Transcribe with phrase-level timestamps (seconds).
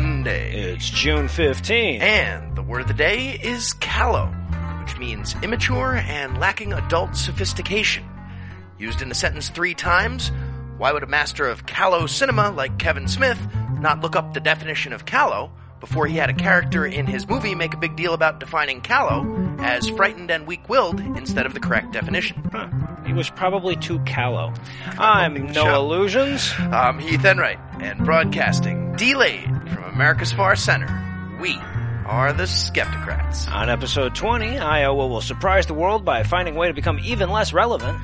[0.00, 0.52] Monday.
[0.54, 2.00] It's June 15th.
[2.00, 4.26] And the word of the day is callow,
[4.80, 8.08] which means immature and lacking adult sophistication.
[8.78, 10.30] Used in a sentence three times,
[10.76, 13.44] why would a master of callow cinema like Kevin Smith
[13.80, 17.56] not look up the definition of callow before he had a character in his movie
[17.56, 19.26] make a big deal about defining callow
[19.58, 22.48] as frightened and weak-willed instead of the correct definition?
[22.52, 22.68] Huh.
[23.08, 24.52] He was probably too callow.
[24.98, 25.74] I'm No show.
[25.76, 26.52] Illusions.
[26.58, 31.54] I'm Heath Enwright, and broadcasting delayed from America's Far Center, we
[32.04, 33.50] are the Skepticrats.
[33.50, 37.30] On episode 20, Iowa will surprise the world by finding a way to become even
[37.30, 37.98] less relevant.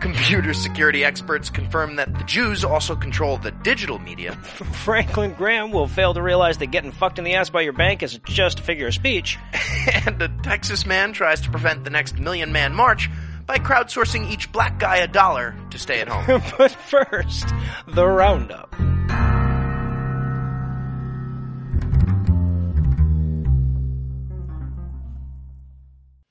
[0.00, 4.32] Computer security experts confirm that the Jews also control the digital media.
[4.82, 8.02] Franklin Graham will fail to realize that getting fucked in the ass by your bank
[8.02, 9.38] is just a figure of speech.
[10.06, 13.08] and a Texas man tries to prevent the next Million Man March
[13.48, 16.42] by crowdsourcing each black guy a dollar to stay at home.
[16.58, 17.48] but first,
[17.88, 18.76] the roundup.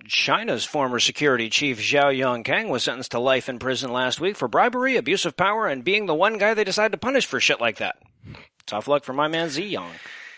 [0.07, 4.47] China's former security chief Zhou Yongkang was sentenced to life in prison last week for
[4.47, 7.59] bribery, abuse of power, and being the one guy they decided to punish for shit
[7.59, 7.97] like that.
[8.65, 9.91] Tough luck for my man Ziyong.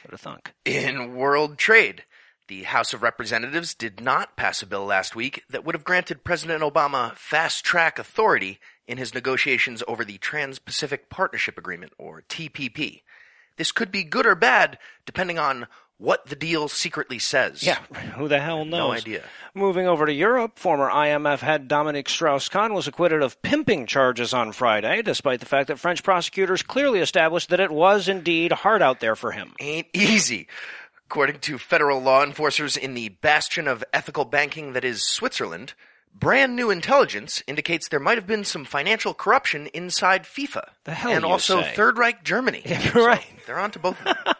[0.03, 0.53] What a thunk.
[0.65, 2.03] In world trade,
[2.49, 6.23] the House of Representatives did not pass a bill last week that would have granted
[6.23, 12.23] President Obama fast track authority in his negotiations over the Trans Pacific Partnership Agreement, or
[12.27, 13.03] TPP.
[13.57, 15.67] This could be good or bad, depending on
[15.99, 17.61] what the deal secretly says.
[17.61, 17.77] Yeah,
[18.15, 18.79] who the hell knows?
[18.79, 19.23] No idea.
[19.53, 24.53] Moving over to Europe, former IMF head Dominique Strauss-Kahn was acquitted of pimping charges on
[24.53, 29.01] Friday, despite the fact that French prosecutors clearly established that it was indeed hard out
[29.01, 29.53] there for him.
[29.59, 30.47] Ain't easy.
[31.09, 35.73] According to federal law enforcers in the bastion of ethical banking that is Switzerland,
[36.13, 40.69] brand new intelligence indicates there might have been some financial corruption inside FIFA.
[40.83, 41.73] The hell and you also say?
[41.73, 42.61] Third Reich Germany.
[42.67, 43.25] Yeah, right.
[43.47, 44.35] they're on to both of them.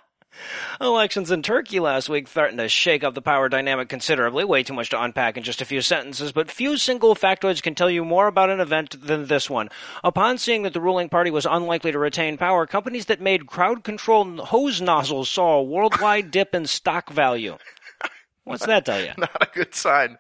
[0.81, 4.43] Elections in Turkey last week threatened to shake up the power dynamic considerably.
[4.45, 7.75] Way too much to unpack in just a few sentences, but few single factoids can
[7.75, 9.69] tell you more about an event than this one.
[10.03, 13.83] Upon seeing that the ruling party was unlikely to retain power, companies that made crowd
[13.83, 17.57] control hose nozzles saw a worldwide dip in stock value.
[18.43, 19.11] What's that tell you?
[19.17, 20.17] Not a good sign.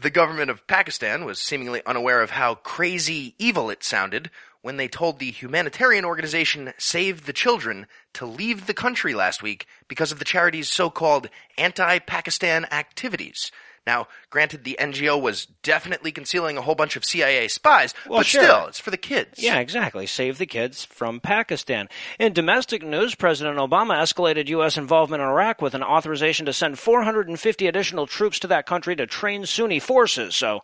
[0.00, 4.30] The government of Pakistan was seemingly unaware of how crazy evil it sounded
[4.68, 9.64] when they told the humanitarian organization Save the Children to leave the country last week
[9.88, 13.50] because of the charity's so-called anti-Pakistan activities.
[13.86, 18.26] Now, granted, the NGO was definitely concealing a whole bunch of CIA spies, Well, but
[18.26, 18.42] sure.
[18.42, 19.42] still, it's for the kids.
[19.42, 20.06] Yeah, exactly.
[20.06, 21.88] Save the kids from Pakistan.
[22.18, 24.76] In domestic news, President Obama escalated U.S.
[24.76, 29.06] involvement in Iraq with an authorization to send 450 additional troops to that country to
[29.06, 30.36] train Sunni forces.
[30.36, 30.62] So,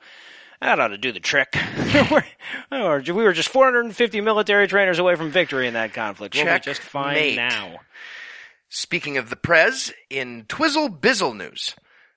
[0.60, 1.56] that ought to do the trick.
[2.70, 6.34] We were just 450 military trainers away from victory in that conflict.
[6.34, 7.37] We'll be just fine Checkmate.
[7.37, 7.81] now.
[8.69, 11.75] Speaking of the Prez, in Twizzle Bizzle news,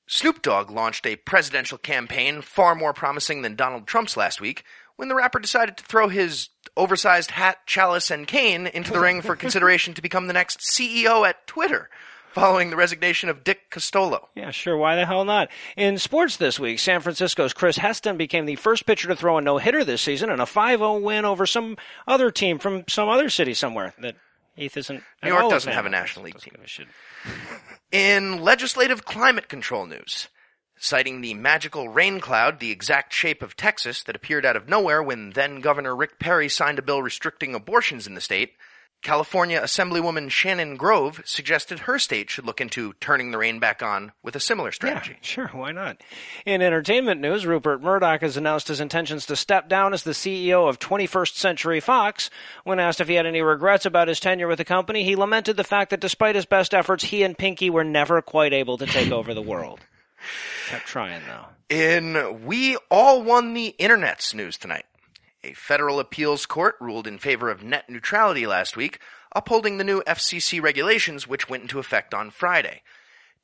[0.07, 4.63] Snoop Dogg launched a presidential campaign far more promising than Donald Trump's last week
[4.95, 9.21] when the rapper decided to throw his oversized hat, chalice, and cane into the ring
[9.21, 11.89] for consideration to become the next CEO at Twitter,
[12.33, 14.27] following the resignation of Dick Costolo.
[14.35, 14.77] Yeah, sure.
[14.77, 15.49] Why the hell not?
[15.75, 19.41] In sports this week, San Francisco's Chris Heston became the first pitcher to throw a
[19.41, 21.77] no hitter this season and a 5 0 win over some
[22.07, 24.15] other team from some other city somewhere that
[24.57, 25.03] Heath isn't.
[25.23, 25.89] New York doesn't have a.
[25.89, 26.53] National League team.
[26.55, 26.87] give a shit.
[27.91, 30.27] In legislative climate control news,
[30.79, 35.01] citing the magical rain cloud, the exact shape of Texas that appeared out of nowhere
[35.01, 38.53] when then Governor Rick Perry signed a bill restricting abortions in the state,
[39.03, 44.11] California Assemblywoman Shannon Grove suggested her state should look into turning the rain back on
[44.23, 45.11] with a similar strategy.
[45.11, 46.01] Yeah, sure, why not?
[46.45, 50.67] In entertainment news, Rupert Murdoch has announced his intentions to step down as the CEO
[50.67, 52.29] of 21st Century Fox.
[52.63, 55.57] When asked if he had any regrets about his tenure with the company, he lamented
[55.57, 58.85] the fact that despite his best efforts, he and Pinky were never quite able to
[58.85, 59.79] take over the world.
[60.67, 61.45] Kept trying, though.
[61.69, 64.85] In We All Won the Internet's news tonight,
[65.47, 68.99] a federal appeals court ruled in favor of net neutrality last week,
[69.33, 72.81] upholding the new FCC regulations which went into effect on Friday.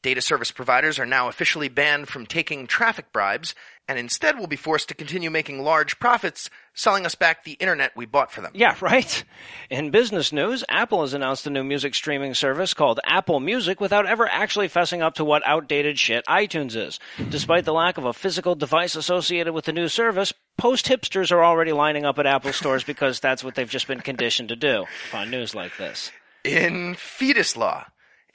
[0.02, 3.56] Data service providers are now officially banned from taking traffic bribes
[3.88, 7.96] and instead will be forced to continue making large profits selling us back the internet
[7.96, 8.52] we bought for them.
[8.56, 9.24] Yeah, right.
[9.70, 14.06] In business news, Apple has announced a new music streaming service called Apple Music without
[14.06, 17.00] ever actually fessing up to what outdated shit iTunes is.
[17.30, 21.44] Despite the lack of a physical device associated with the new service, post hipsters are
[21.44, 24.86] already lining up at Apple stores because that's what they've just been conditioned to do
[25.14, 26.12] on news like this.
[26.44, 27.86] In fetus law,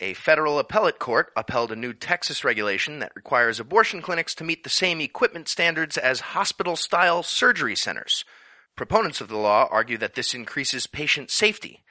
[0.01, 4.63] a federal appellate court upheld a new Texas regulation that requires abortion clinics to meet
[4.63, 8.25] the same equipment standards as hospital style surgery centers.
[8.77, 11.83] Proponents of the law argue that this increases patient safety.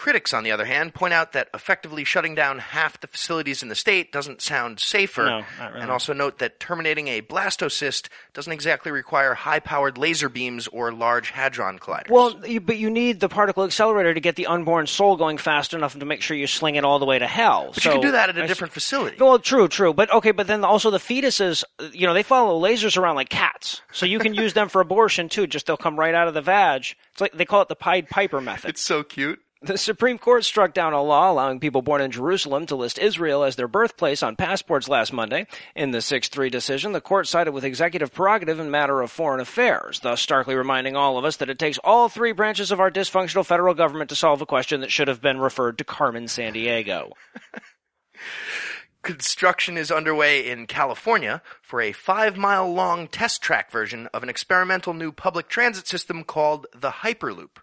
[0.00, 3.68] Critics, on the other hand, point out that effectively shutting down half the facilities in
[3.68, 5.82] the state doesn't sound safer, No, not really.
[5.82, 11.28] and also note that terminating a blastocyst doesn't exactly require high-powered laser beams or large
[11.28, 12.08] hadron colliders.
[12.08, 15.74] Well, you, but you need the particle accelerator to get the unborn soul going fast
[15.74, 17.72] enough to make sure you sling it all the way to hell.
[17.74, 19.18] but you can do that at a different facility.
[19.20, 22.58] Well, true, true, but okay, but then also the fetuses, uh, you know, they follow
[22.58, 25.46] lasers around like cats, so you can use them for abortion too.
[25.46, 26.86] Just they'll come right out of the vag.
[27.12, 28.70] It's like they call it the Pied Piper method.
[28.70, 29.38] It's so cute.
[29.62, 33.44] The Supreme Court struck down a law allowing people born in Jerusalem to list Israel
[33.44, 35.46] as their birthplace on passports last Monday.
[35.76, 40.00] In the 6-3 decision, the court sided with executive prerogative in matter of foreign affairs,
[40.00, 43.44] thus starkly reminding all of us that it takes all three branches of our dysfunctional
[43.44, 47.10] federal government to solve a question that should have been referred to Carmen Sandiego.
[49.02, 54.30] Construction is underway in California for a five mile long test track version of an
[54.30, 57.58] experimental new public transit system called the Hyperloop.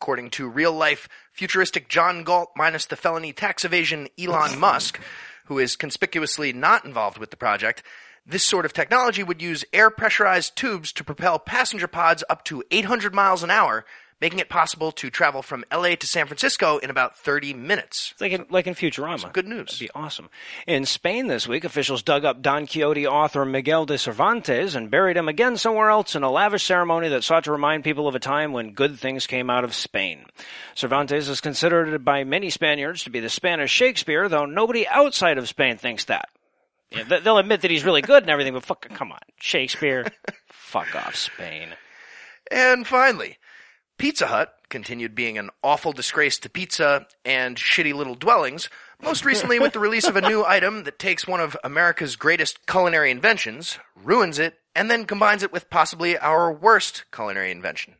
[0.00, 5.00] According to real life futuristic John Galt minus the felony tax evasion Elon Musk,
[5.46, 7.82] who is conspicuously not involved with the project,
[8.24, 12.62] this sort of technology would use air pressurized tubes to propel passenger pods up to
[12.70, 13.84] 800 miles an hour,
[14.20, 18.10] making it possible to travel from LA to San Francisco in about 30 minutes.
[18.12, 19.32] It's like in, like in Futurama.
[19.32, 19.66] good news.
[19.66, 20.28] That'd be awesome.
[20.66, 25.16] In Spain this week, officials dug up Don Quixote author Miguel de Cervantes and buried
[25.16, 28.20] him again somewhere else in a lavish ceremony that sought to remind people of a
[28.20, 30.24] time when good things came out of Spain.
[30.74, 35.48] Cervantes is considered by many Spaniards to be the Spanish Shakespeare, though nobody outside of
[35.48, 36.28] Spain thinks that.
[36.90, 40.06] Yeah, they'll admit that he's really good and everything, but fuck, come on, Shakespeare,
[40.48, 41.74] fuck off, Spain.
[42.50, 43.36] And finally,
[43.98, 48.70] Pizza Hut continued being an awful disgrace to pizza and shitty little dwellings,
[49.02, 52.64] most recently with the release of a new item that takes one of America's greatest
[52.66, 57.96] culinary inventions, ruins it, and then combines it with possibly our worst culinary invention.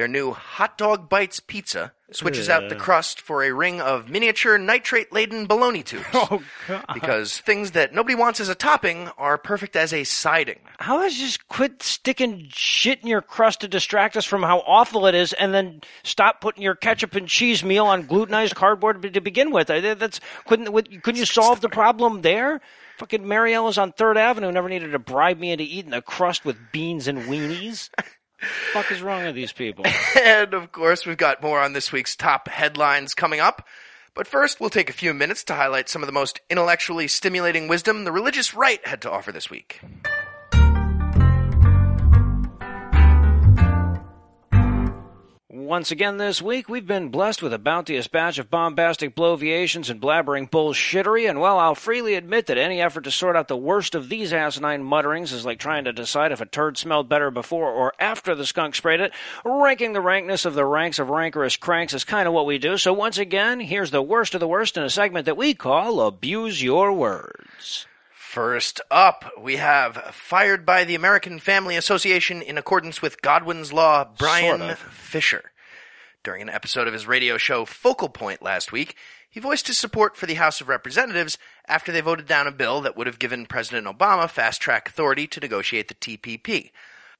[0.00, 4.56] Their new Hot Dog Bites pizza switches out the crust for a ring of miniature
[4.56, 6.06] nitrate laden bologna tubes.
[6.14, 6.86] Oh, God.
[6.94, 10.60] Because things that nobody wants as a topping are perfect as a siding.
[10.78, 14.60] How about you just quit sticking shit in your crust to distract us from how
[14.60, 19.02] awful it is, and then stop putting your ketchup and cheese meal on glutenized cardboard
[19.12, 19.68] to begin with?
[19.68, 22.62] I- That's couldn't couldn't you solve the problem there?
[22.96, 26.56] Fucking Mariella's on Third Avenue never needed to bribe me into eating a crust with
[26.72, 27.90] beans and weenies.
[28.72, 29.84] fuck is wrong with these people?
[30.22, 33.66] And of course, we've got more on this week's top headlines coming up.
[34.14, 37.68] But first, we'll take a few minutes to highlight some of the most intellectually stimulating
[37.68, 39.80] wisdom the religious right had to offer this week.
[45.70, 50.00] Once again this week, we've been blessed with a bounteous batch of bombastic bloviations and
[50.00, 53.94] blabbering bullshittery, and well, I'll freely admit that any effort to sort out the worst
[53.94, 57.70] of these asinine mutterings is like trying to decide if a turd smelled better before
[57.70, 59.12] or after the skunk sprayed it.
[59.44, 62.76] Ranking the rankness of the ranks of rancorous cranks is kind of what we do,
[62.76, 66.00] so once again, here's the worst of the worst in a segment that we call
[66.00, 67.86] Abuse Your Words.
[68.10, 74.08] First up, we have fired by the American Family Association in accordance with Godwin's Law,
[74.18, 74.78] Bryan Sort of.
[74.78, 75.49] Fischer.
[76.22, 78.94] During an episode of his radio show Focal Point last week,
[79.30, 82.82] he voiced his support for the House of Representatives after they voted down a bill
[82.82, 86.72] that would have given President Obama fast track authority to negotiate the TPP.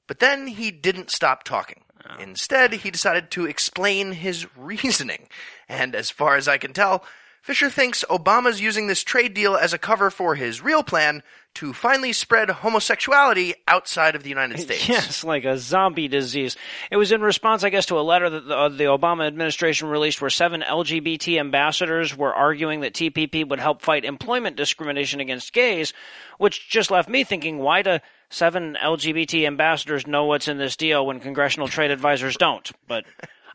[0.07, 1.81] But then he didn't stop talking.
[2.07, 2.21] Oh.
[2.21, 5.27] Instead, he decided to explain his reasoning.
[5.67, 7.03] And as far as I can tell,
[7.41, 11.23] Fischer thinks Obama's using this trade deal as a cover for his real plan
[11.55, 14.87] to finally spread homosexuality outside of the United States.
[14.87, 16.55] Yes, like a zombie disease.
[16.91, 19.87] It was in response, I guess, to a letter that the, uh, the Obama administration
[19.87, 25.51] released where seven LGBT ambassadors were arguing that TPP would help fight employment discrimination against
[25.51, 25.93] gays,
[26.37, 27.97] which just left me thinking, why do
[28.29, 32.71] seven LGBT ambassadors know what's in this deal when congressional trade advisors don't?
[32.87, 33.05] But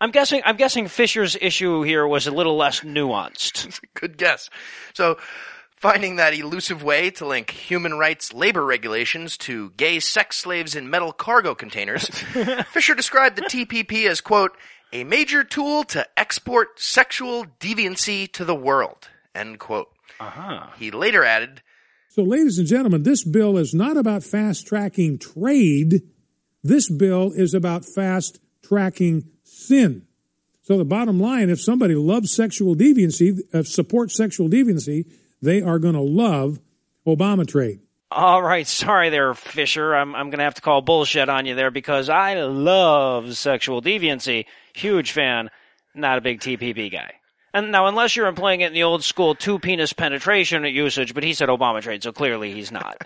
[0.01, 3.81] I'm guessing, I'm guessing Fischer's issue here was a little less nuanced.
[3.95, 4.51] Good guess.
[4.95, 5.19] So,
[5.77, 10.91] finding that elusive way to link human rights labor regulations to gay sex slaves in
[10.91, 12.09] metal cargo containers,
[12.71, 14.53] Fischer described the TPP as, quote,
[14.93, 19.89] a major tool to export sexual deviancy to the world, end quote.
[20.21, 20.67] Uh-huh.
[20.79, 21.63] He later added,
[22.09, 26.03] So, ladies and gentlemen, this bill is not about fast tracking trade.
[26.63, 29.25] This bill is about fast tracking
[29.67, 30.07] sin.
[30.63, 35.07] So, the bottom line if somebody loves sexual deviancy, uh, supports sexual deviancy,
[35.41, 36.61] they are going to love
[37.07, 37.81] Obama trade.
[38.11, 39.95] All right, sorry there, Fischer.
[39.95, 44.47] I'm I'm gonna have to call bullshit on you there because I love sexual deviancy.
[44.75, 45.51] Huge fan,
[45.95, 47.15] not a big TPP guy.
[47.53, 51.25] And now, unless you're employing it in the old school two penis penetration usage, but
[51.25, 53.03] he said Obama trade, so clearly he's not.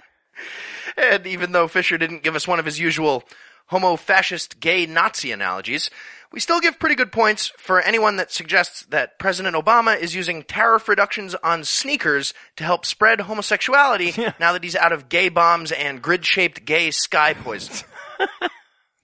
[0.99, 3.25] and even though Fischer didn't give us one of his usual
[3.67, 5.91] homo fascist gay Nazi analogies,
[6.33, 10.43] we still give pretty good points for anyone that suggests that President Obama is using
[10.45, 15.73] tariff reductions on sneakers to help spread homosexuality now that he's out of gay bombs
[15.73, 17.87] and grid shaped gay sky poison.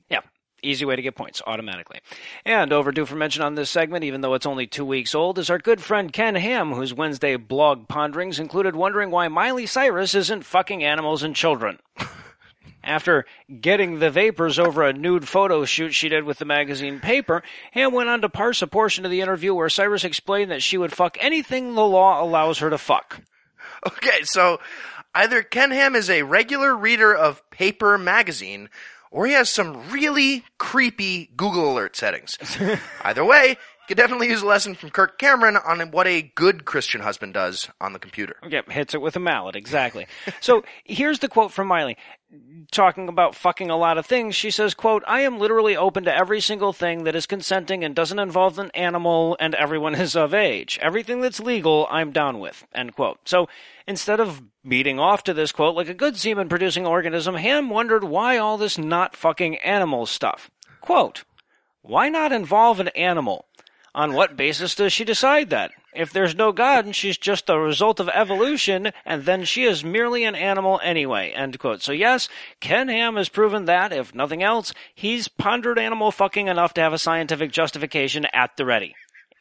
[0.08, 0.20] Yeah.
[0.62, 2.00] Easy way to get points automatically.
[2.44, 5.50] And overdue for mention on this segment, even though it's only two weeks old, is
[5.50, 10.44] our good friend Ken Ham, whose Wednesday blog ponderings included wondering why Miley Cyrus isn't
[10.44, 11.78] fucking animals and children.
[12.86, 13.26] After
[13.60, 17.92] getting the vapors over a nude photo shoot she did with the magazine paper, Ham
[17.92, 20.92] went on to parse a portion of the interview where Cyrus explained that she would
[20.92, 23.20] fuck anything the law allows her to fuck.
[23.86, 24.60] Okay, so
[25.14, 28.70] either Ken Ham is a regular reader of Paper magazine,
[29.10, 32.38] or he has some really creepy Google alert settings.
[33.02, 37.00] either way, could definitely use a lesson from Kirk Cameron on what a good Christian
[37.00, 38.36] husband does on the computer.
[38.48, 40.06] Yep, hits it with a mallet, exactly.
[40.40, 41.96] so here's the quote from Miley.
[42.72, 46.14] Talking about fucking a lot of things, she says, quote, I am literally open to
[46.14, 50.34] every single thing that is consenting and doesn't involve an animal and everyone is of
[50.34, 50.78] age.
[50.82, 53.20] Everything that's legal, I'm down with, end quote.
[53.28, 53.48] So
[53.86, 58.02] instead of beating off to this quote like a good semen producing organism, Ham wondered
[58.02, 60.50] why all this not fucking animal stuff.
[60.80, 61.24] Quote,
[61.82, 63.46] why not involve an animal?
[63.96, 65.70] On what basis does she decide that?
[65.94, 69.82] If there's no God and she's just a result of evolution, and then she is
[69.82, 71.32] merely an animal anyway.
[71.34, 71.82] End quote.
[71.82, 72.28] So yes,
[72.60, 76.92] Ken Ham has proven that, if nothing else, he's pondered animal fucking enough to have
[76.92, 78.94] a scientific justification at the ready.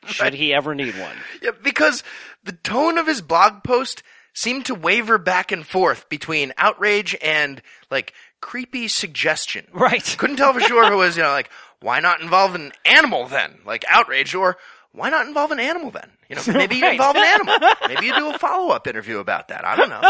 [0.06, 1.18] Should he ever need one.
[1.42, 2.02] Yeah, because
[2.46, 7.62] the tone of his blog post seemed to waver back and forth between outrage and
[7.92, 9.68] like creepy suggestion.
[9.74, 10.16] Right.
[10.18, 11.50] Couldn't tell for sure it was, you know, like,
[11.86, 13.60] why not involve an animal then?
[13.64, 14.58] Like outrage or
[14.92, 16.10] why not involve an animal then?
[16.30, 17.56] You know, maybe you involve an animal.
[17.88, 19.64] Maybe you do a follow up interview about that.
[19.64, 20.02] I don't know.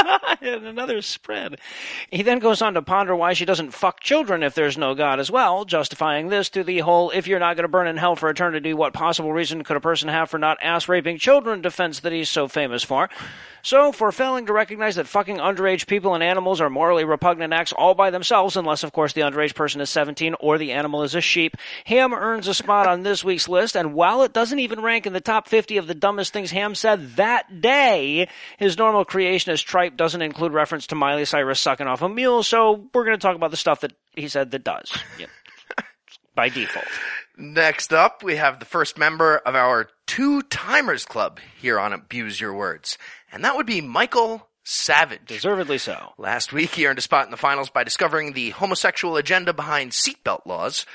[0.55, 1.59] and another spread.
[2.09, 5.19] He then goes on to ponder why she doesn't fuck children if there's no God
[5.19, 8.15] as well, justifying this to the whole if you're not going to burn in hell
[8.15, 11.99] for eternity, what possible reason could a person have for not ass raping children defense
[11.99, 13.09] that he's so famous for?
[13.65, 17.73] So, for failing to recognize that fucking underage people and animals are morally repugnant acts
[17.73, 21.15] all by themselves, unless, of course, the underage person is 17 or the animal is
[21.15, 24.83] a sheep, Ham earns a spot on this week's list, and while it doesn't even
[24.83, 29.05] rank in the top 50 of the dumbest things Ham said that day, his normal
[29.05, 33.17] creationist tripe doesn't include reference to Miley Cyrus sucking off a mule, so we're going
[33.17, 34.95] to talk about the stuff that he said that does.
[35.17, 35.29] Yep.
[36.35, 36.85] by default.
[37.39, 42.39] Next up, we have the first member of our Two Timers Club here on Abuse
[42.39, 42.99] Your Words,
[43.31, 45.25] and that would be Michael Savage.
[45.25, 46.13] Deservedly so.
[46.19, 49.89] Last week, he earned a spot in the finals by discovering the homosexual agenda behind
[49.89, 50.85] seatbelt laws.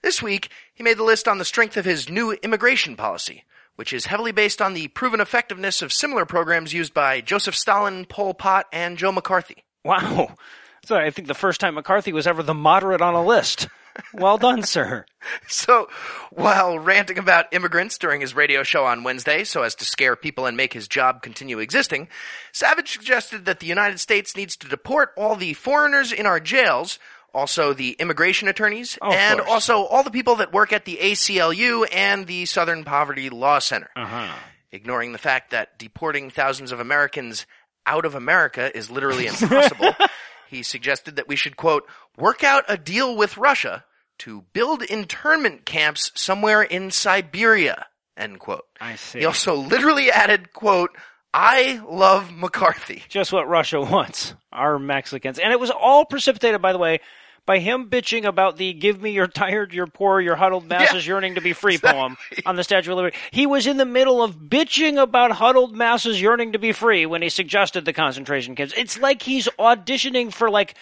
[0.00, 3.44] This week, he made the list on the strength of his new immigration policy,
[3.76, 8.04] which is heavily based on the proven effectiveness of similar programs used by Joseph Stalin,
[8.04, 9.64] Pol Pot, and Joe McCarthy.
[9.84, 10.36] Wow.
[10.86, 13.68] So I think the first time McCarthy was ever the moderate on a list.
[14.12, 15.06] Well done, sir.
[15.46, 15.88] So,
[16.32, 20.46] while ranting about immigrants during his radio show on Wednesday so as to scare people
[20.46, 22.08] and make his job continue existing,
[22.52, 26.98] Savage suggested that the United States needs to deport all the foreigners in our jails,
[27.34, 29.50] also the immigration attorneys, Oh, and course.
[29.50, 33.90] also all the people that work at the ACLU and the Southern Poverty Law Center.
[33.96, 34.32] Uh-huh.
[34.72, 37.46] Ignoring the fact that deporting thousands of Americans
[37.86, 39.94] out of America is literally impossible,
[40.48, 41.86] he suggested that we should, quote,
[42.16, 43.84] work out a deal with Russia
[44.20, 47.86] to build internment camps somewhere in Siberia,
[48.16, 48.64] end quote.
[48.80, 49.20] I see.
[49.20, 50.90] He also literally added, quote,
[51.32, 53.02] I love McCarthy.
[53.08, 54.34] Just what Russia wants.
[54.52, 55.38] Our Mexicans.
[55.40, 57.00] And it was all precipitated, by the way,
[57.46, 61.12] by him bitching about the give me your tired, your poor, your huddled masses Yeah,
[61.14, 63.16] yearning to be free poem on the Statue of Liberty.
[63.30, 67.22] He was in the middle of bitching about huddled masses yearning to be free when
[67.22, 68.72] he suggested the concentration camps.
[68.76, 70.74] It's like he's auditioning for like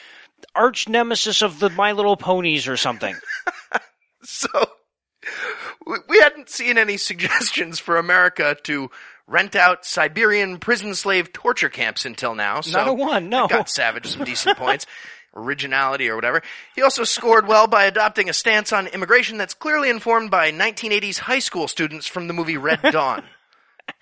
[0.55, 3.17] arch nemesis of the My Little Ponies or something.
[4.25, 4.49] So,
[5.85, 8.89] we- we hadn't seen any suggestions for America to
[9.27, 12.61] rent out Siberian prison slave torture camps until now.
[12.61, 13.49] So Not a one, no.
[13.49, 14.87] got Savage some decent points.
[15.35, 16.43] Originality or whatever.
[16.75, 21.19] He also scored well by adopting a stance on immigration that's clearly informed by 1980s
[21.21, 23.25] high school students from the movie Red Dawn.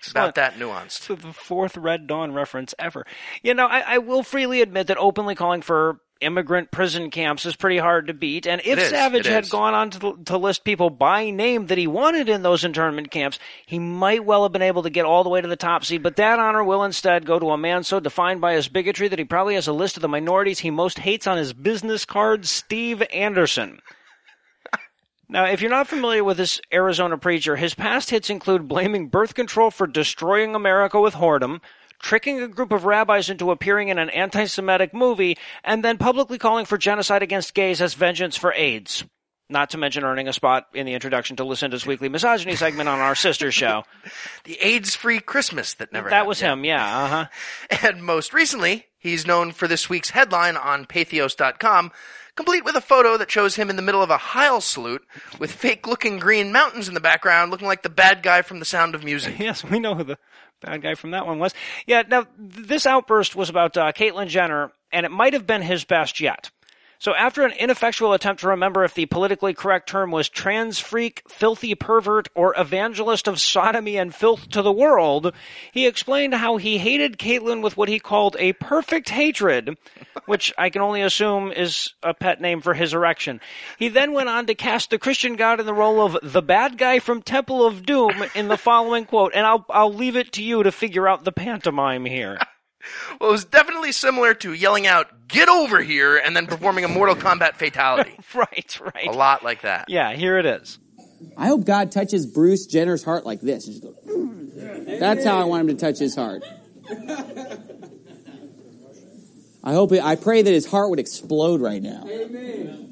[0.01, 1.05] It's about that nuanced.
[1.21, 3.05] the fourth Red Dawn reference ever.
[3.43, 7.55] You know, I, I will freely admit that openly calling for immigrant prison camps is
[7.55, 8.47] pretty hard to beat.
[8.47, 11.85] And if is, Savage had gone on to, to list people by name that he
[11.85, 15.29] wanted in those internment camps, he might well have been able to get all the
[15.29, 16.01] way to the top seed.
[16.01, 19.19] But that honor will instead go to a man so defined by his bigotry that
[19.19, 22.47] he probably has a list of the minorities he most hates on his business card,
[22.47, 23.81] Steve Anderson.
[25.31, 29.33] Now, if you're not familiar with this Arizona preacher, his past hits include blaming birth
[29.33, 31.61] control for destroying America with whoredom,
[31.99, 36.37] tricking a group of rabbis into appearing in an anti Semitic movie, and then publicly
[36.37, 39.05] calling for genocide against gays as vengeance for AIDS.
[39.49, 42.99] Not to mention earning a spot in the introduction to Lucinda's weekly misogyny segment on
[42.99, 43.83] our sister show.
[44.43, 46.27] The AIDS free Christmas that never That happened.
[46.29, 47.77] was him, yeah, uh huh.
[47.87, 51.91] And most recently, he's known for this week's headline on Patheos.com,
[52.35, 55.03] complete with a photo that shows him in the middle of a Heil salute
[55.39, 58.65] with fake looking green mountains in the background, looking like the bad guy from The
[58.65, 59.35] Sound of Music.
[59.39, 60.17] Yes, we know who the
[60.61, 61.53] bad guy from that one was.
[61.85, 65.61] Yeah, now, th- this outburst was about uh, Caitlyn Jenner, and it might have been
[65.61, 66.51] his best yet.
[67.01, 71.23] So after an ineffectual attempt to remember if the politically correct term was trans freak,
[71.27, 75.33] filthy pervert, or evangelist of sodomy and filth to the world,
[75.71, 79.79] he explained how he hated Caitlyn with what he called a perfect hatred,
[80.27, 83.41] which I can only assume is a pet name for his erection.
[83.79, 86.77] He then went on to cast the Christian God in the role of the bad
[86.77, 90.43] guy from Temple of Doom in the following quote, and I'll, I'll leave it to
[90.43, 92.37] you to figure out the pantomime here.
[93.19, 96.87] Well, it was definitely similar to yelling out, get over here, and then performing a
[96.87, 98.17] Mortal Kombat fatality.
[98.33, 99.07] right, right.
[99.07, 99.85] A lot like that.
[99.89, 100.79] Yeah, here it is.
[101.37, 103.67] I hope God touches Bruce Jenner's heart like this.
[103.67, 103.93] Go,
[104.99, 106.43] That's how I want him to touch his heart.
[109.63, 109.91] I hope.
[109.91, 112.05] I pray that his heart would explode right now.
[112.07, 112.87] Amen.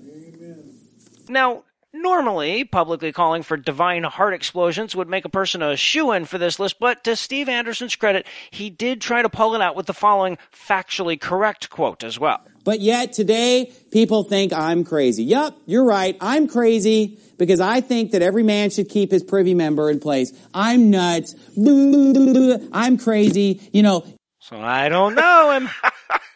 [1.28, 6.26] Now, normally, publicly calling for divine heart explosions would make a person a shoe in
[6.26, 9.76] for this list, but to Steve Anderson's credit, he did try to pull it out
[9.76, 12.42] with the following factually correct quote as well.
[12.64, 15.24] But yet today, people think I'm crazy.
[15.24, 16.16] Yup, you're right.
[16.22, 20.32] I'm crazy because I think that every man should keep his privy member in place.
[20.54, 21.36] I'm nuts.
[21.58, 23.62] I'm crazy.
[23.74, 24.06] You know,
[24.40, 25.70] So I don't know him.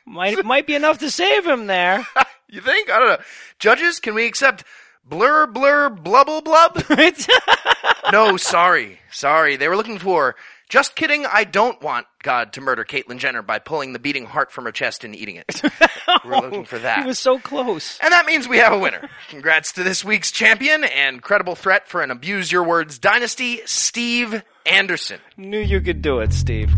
[0.06, 2.08] might might be enough to save him there.
[2.50, 2.88] You think?
[2.92, 3.26] I don't know.
[3.58, 4.64] Judges, can we accept
[5.06, 6.84] blur, blur, blubble, blub?
[8.12, 9.00] no, sorry.
[9.12, 9.56] Sorry.
[9.56, 10.36] They were looking for,
[10.70, 14.52] just kidding, I don't want God to murder Caitlyn Jenner by pulling the beating heart
[14.52, 15.62] from her chest and eating it.
[16.26, 17.00] We're looking for that.
[17.02, 18.00] he was so close.
[18.02, 19.10] And that means we have a winner.
[19.30, 24.44] Congrats to this week's champion and credible threat for an Abuse Your Words dynasty, Steve
[24.66, 25.20] Anderson.
[25.38, 26.74] Knew you could do it, Steve.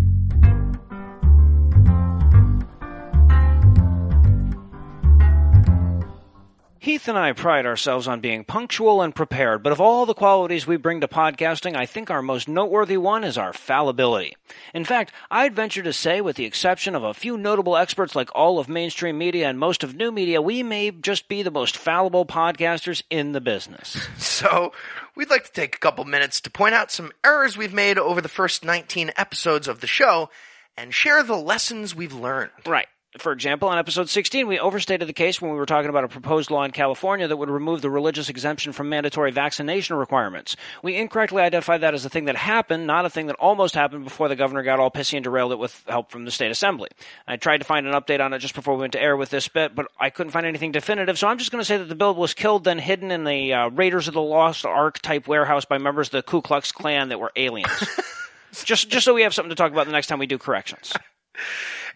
[6.85, 10.67] Heath and I pride ourselves on being punctual and prepared, but of all the qualities
[10.67, 14.37] we bring to podcasting, I think our most noteworthy one is our fallibility.
[14.71, 18.29] In fact, I'd venture to say, with the exception of a few notable experts like
[18.35, 21.75] all of mainstream media and most of new media, we may just be the most
[21.75, 23.97] fallible podcasters in the business.
[24.35, 24.73] So,
[25.15, 28.21] we'd like to take a couple minutes to point out some errors we've made over
[28.21, 30.29] the first 19 episodes of the show
[30.77, 32.51] and share the lessons we've learned.
[32.65, 32.87] Right.
[33.17, 36.09] For example, on episode 16, we overstated the case when we were talking about a
[36.09, 40.57] proposed law in California that would remove the religious exemption from mandatory vaccination requirements.
[40.83, 44.03] We incorrectly identified that as a thing that happened, not a thing that almost happened
[44.03, 46.89] before the governor got all pissy and derailed it with help from the state assembly.
[47.25, 49.29] I tried to find an update on it just before we went to air with
[49.29, 51.87] this bit, but I couldn't find anything definitive, so I'm just going to say that
[51.87, 55.25] the bill was killed, then hidden in the uh, Raiders of the Lost Ark type
[55.25, 57.71] warehouse by members of the Ku Klux Klan that were aliens.
[58.65, 60.91] just, just so we have something to talk about the next time we do corrections.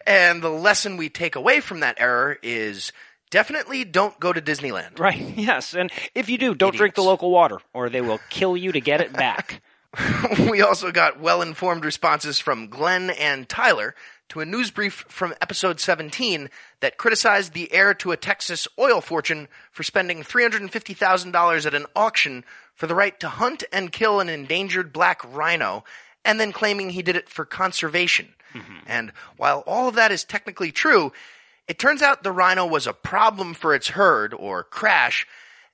[0.06, 2.92] And the lesson we take away from that error is
[3.30, 4.98] definitely don't go to Disneyland.
[4.98, 5.74] Right, yes.
[5.74, 8.80] And if you do, don't drink the local water, or they will kill you to
[8.80, 9.62] get it back.
[10.50, 13.94] we also got well informed responses from Glenn and Tyler
[14.28, 19.00] to a news brief from episode 17 that criticized the heir to a Texas oil
[19.00, 24.28] fortune for spending $350,000 at an auction for the right to hunt and kill an
[24.28, 25.84] endangered black rhino,
[26.24, 28.28] and then claiming he did it for conservation.
[28.86, 31.12] And while all of that is technically true,
[31.68, 35.26] it turns out the rhino was a problem for its herd, or crash,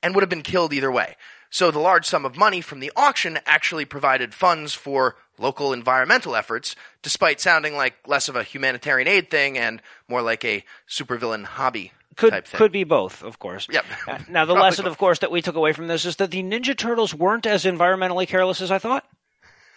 [0.03, 1.17] and would have been killed either way.
[1.51, 6.37] So the large sum of money from the auction actually provided funds for local environmental
[6.37, 11.45] efforts, despite sounding like less of a humanitarian aid thing and more like a supervillain
[11.45, 13.69] hobby Could could be both, of course.
[13.71, 13.85] Yep.
[14.09, 14.93] Uh, now, the lesson, both.
[14.93, 17.65] of course, that we took away from this is that the Ninja Turtles weren't as
[17.65, 19.07] environmentally careless as I thought.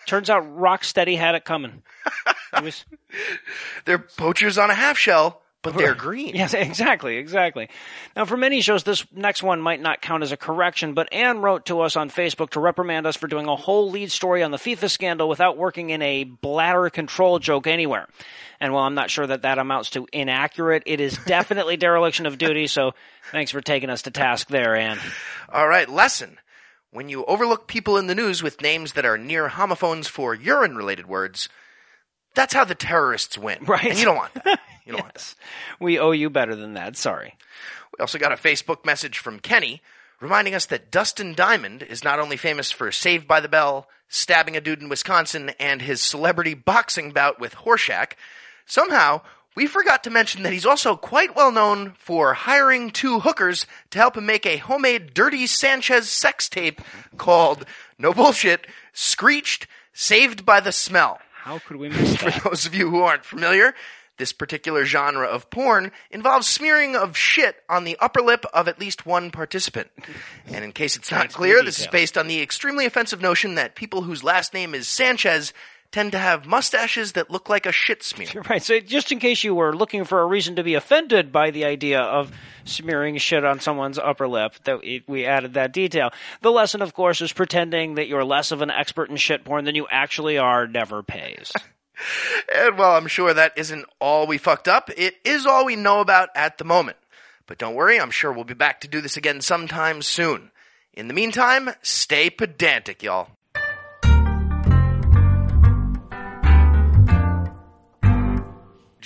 [0.10, 1.84] Turns out Rocksteady had it coming.
[2.52, 2.84] It was,
[3.86, 6.36] They're poachers on a half shell, but they're green.
[6.36, 7.70] Yes, exactly, exactly.
[8.16, 11.42] Now, for many shows, this next one might not count as a correction, but Anne
[11.42, 14.50] wrote to us on Facebook to reprimand us for doing a whole lead story on
[14.50, 18.08] the FIFA scandal without working in a bladder control joke anywhere.
[18.60, 22.40] And while I'm not sure that that amounts to inaccurate, it is definitely dereliction of
[22.40, 22.94] duty, so
[23.32, 24.98] thanks for taking us to task there, Anne.
[25.54, 26.40] All right, lesson.
[26.92, 30.76] When you overlook people in the news with names that are near homophones for urine
[30.76, 31.50] related words,
[32.34, 33.64] that's how the terrorists win.
[33.66, 33.86] Right.
[33.86, 34.60] And you don't want that.
[34.86, 35.36] You don't want that.
[35.80, 37.36] We owe you better than that, sorry.
[37.92, 39.84] We also got a Facebook message from Kenny
[40.20, 44.58] reminding us that Dustin Diamond is not only famous for Saved by the Bell, stabbing
[44.58, 48.14] a dude in Wisconsin, and his celebrity boxing bout with Horshack,
[48.66, 49.22] somehow
[49.56, 53.98] we forgot to mention that he's also quite well known for hiring two hookers to
[54.00, 56.82] help him make a homemade Dirty Sanchez sex tape
[57.18, 57.66] called,
[57.98, 61.20] no bullshit, Screeched, Saved by the Smell.
[61.34, 63.74] How could we miss For those of you who aren't familiar,
[64.20, 68.80] this particular genre of porn involves smearing of shit on the upper lip of at
[68.80, 69.90] least one participant.
[70.48, 73.76] And in case it's not clear, this is based on the extremely offensive notion that
[73.76, 75.54] people whose last name is Sanchez
[75.92, 78.28] tend to have mustaches that look like a shit smear.
[78.50, 78.62] Right.
[78.62, 81.66] So just in case you were looking for a reason to be offended by the
[81.66, 82.32] idea of
[82.66, 86.12] smearing shit on someone's upper lip, that we- we added that detail.
[86.42, 89.66] The lesson, of course, is pretending that you're less of an expert in shit porn
[89.66, 91.52] than you actually are never pays.
[92.56, 96.00] And while I'm sure that isn't all we fucked up, it is all we know
[96.00, 96.96] about at the moment.
[97.46, 100.52] But don't worry, I'm sure we'll be back to do this again sometime soon.
[100.94, 103.32] In the meantime, stay pedantic, y'all.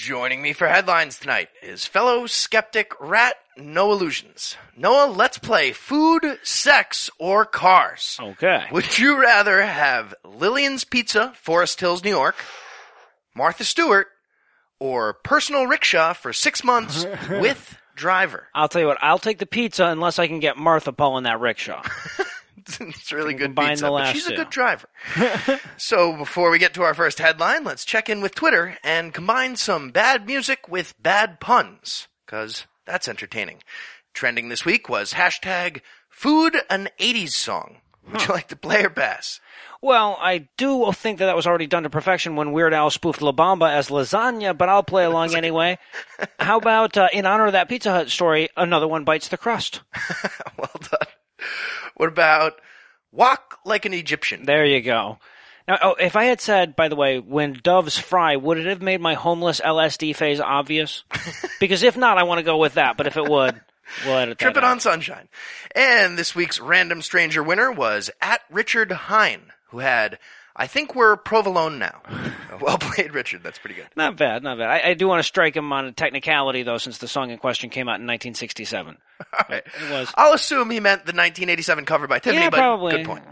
[0.04, 4.58] Joining me for headlines tonight is fellow skeptic Rat Noah Lugeons.
[4.76, 8.18] Noah, let's play food, sex, or cars.
[8.22, 8.66] Okay.
[8.74, 12.36] Would you rather have Lillian's Pizza, Forest Hills, New York,
[13.34, 14.08] Martha Stewart,
[14.78, 18.50] or personal rickshaw for six months with driver?
[18.54, 21.40] I'll tell you what, I'll take the pizza unless I can get Martha pulling that
[21.40, 21.82] rickshaw.
[22.80, 24.88] it's really good pizza, the but last she's a good driver.
[25.78, 29.56] so before we get to our first headline, let's check in with Twitter and combine
[29.56, 33.64] some bad music with bad puns, because that's entertaining.
[34.14, 37.78] Trending this week was hashtag food an 80s song.
[38.12, 39.40] Would you like to play or pass?
[39.82, 43.22] Well, I do think that that was already done to perfection when Weird Al spoofed
[43.22, 45.78] La Bamba as lasagna, but I'll play along anyway.
[46.40, 49.82] How about, uh, in honor of that Pizza Hut story, another one bites the crust?
[50.58, 51.08] well done.
[51.96, 52.54] What about
[53.12, 54.46] walk like an Egyptian?
[54.46, 55.20] There you go.
[55.68, 58.82] Now, oh, if I had said, by the way, when doves fry, would it have
[58.82, 61.04] made my homeless LSD phase obvious?
[61.60, 62.98] because if not, I want to go with that.
[62.98, 63.62] But if it would,
[64.06, 64.44] we'll edit that.
[64.44, 64.72] Tripping out.
[64.72, 65.30] on sunshine.
[65.74, 70.20] And this week's random stranger winner was at Richard Hine, who had,
[70.56, 72.02] I think we're provolone now.
[72.62, 73.42] well played, Richard.
[73.44, 73.88] That's pretty good.
[73.96, 74.70] Not bad, not bad.
[74.70, 77.40] I, I do want to strike him on a technicality, though, since the song in
[77.40, 78.98] question came out in 1967.
[79.34, 79.64] All right.
[79.66, 80.12] It was.
[80.16, 82.98] I'll assume he meant the 1987 cover by Tiffany, yeah, but probably.
[82.98, 83.24] good point.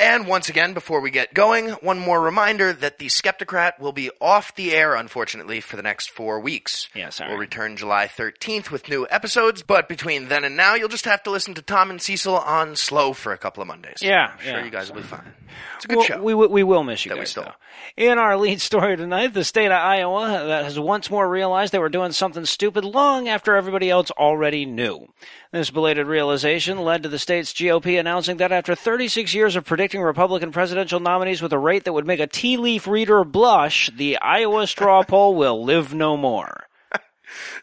[0.00, 4.10] And once again, before we get going, one more reminder that the Skepticrat will be
[4.18, 6.88] off the air, unfortunately, for the next four weeks.
[6.94, 7.28] Yeah, sorry.
[7.30, 11.22] We'll return July 13th with new episodes, but between then and now, you'll just have
[11.24, 13.98] to listen to Tom and Cecil on slow for a couple of Mondays.
[14.00, 14.64] Yeah, I'm sure yeah.
[14.64, 15.34] you guys will be fine.
[15.76, 16.22] It's a good Well, show.
[16.22, 17.30] We, we will miss you That we guys.
[17.30, 17.44] stole.
[17.44, 17.52] though.
[17.96, 21.78] In our lead story tonight, the state of Iowa that has once more realized they
[21.78, 25.08] were doing something stupid long after everybody else already knew.
[25.50, 29.89] This belated realization led to the state's GOP announcing that after 36 years of predicting
[29.98, 34.18] Republican presidential nominees with a rate that would make a tea leaf reader blush, the
[34.18, 36.68] Iowa straw poll will live no more.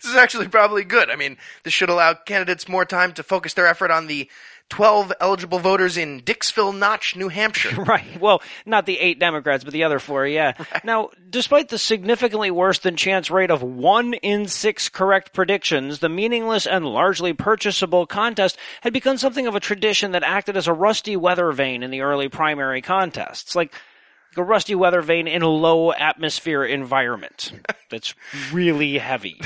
[0.02, 1.10] This is actually probably good.
[1.10, 4.30] I mean, this should allow candidates more time to focus their effort on the
[4.70, 7.76] 12 eligible voters in Dixville Notch, New Hampshire.
[7.88, 8.20] Right.
[8.20, 10.54] Well, not the eight Democrats, but the other four, yeah.
[10.84, 16.10] Now, despite the significantly worse than chance rate of one in six correct predictions, the
[16.10, 20.74] meaningless and largely purchasable contest had become something of a tradition that acted as a
[20.74, 23.56] rusty weather vane in the early primary contests.
[23.56, 23.74] Like,
[24.36, 27.52] a rusty weather vane in a low atmosphere environment
[27.90, 28.14] that's
[28.52, 29.40] really heavy.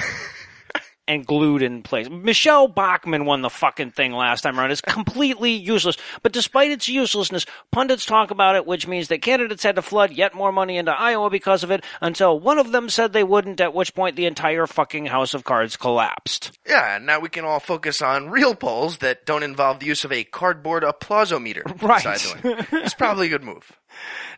[1.11, 2.09] And glued in place.
[2.09, 4.71] Michele Bachmann won the fucking thing last time around.
[4.71, 5.97] It's completely useless.
[6.23, 10.13] But despite its uselessness, pundits talk about it, which means that candidates had to flood
[10.13, 13.59] yet more money into Iowa because of it until one of them said they wouldn't,
[13.59, 16.57] at which point the entire fucking house of cards collapsed.
[16.65, 20.05] Yeah, and now we can all focus on real polls that don't involve the use
[20.05, 21.63] of a cardboard applausometer.
[21.81, 22.03] Right.
[22.03, 22.83] beside the way.
[22.83, 23.77] It's probably a good move.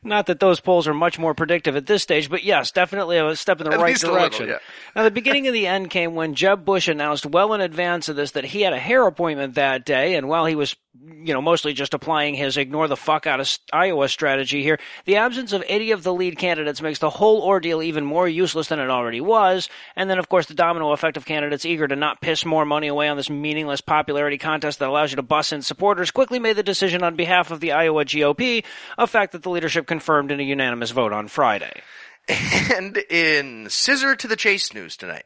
[0.03, 3.35] Not that those polls are much more predictive at this stage, but yes, definitely a
[3.35, 4.49] step in the At right least a little, direction.
[4.49, 4.57] yeah.
[4.95, 8.15] Now, the beginning of the end came when Jeb Bush announced well in advance of
[8.15, 11.41] this that he had a hair appointment that day, and while he was, you know,
[11.41, 15.63] mostly just applying his ignore the fuck out of Iowa strategy here, the absence of
[15.67, 19.21] any of the lead candidates makes the whole ordeal even more useless than it already
[19.21, 19.69] was.
[19.95, 22.87] And then, of course, the domino effect of candidates eager to not piss more money
[22.87, 26.55] away on this meaningless popularity contest that allows you to bus in supporters quickly made
[26.57, 28.63] the decision on behalf of the Iowa GOP,
[28.97, 31.81] a fact that the leadership confirmed in a unanimous vote on Friday.
[32.73, 35.25] And in scissor to the chase news tonight,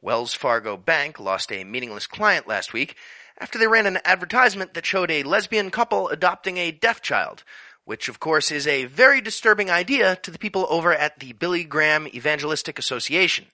[0.00, 2.96] Wells Fargo Bank lost a meaningless client last week
[3.38, 7.44] after they ran an advertisement that showed a lesbian couple adopting a deaf child,
[7.84, 11.64] which of course is a very disturbing idea to the people over at the Billy
[11.64, 13.46] Graham Evangelistic Association.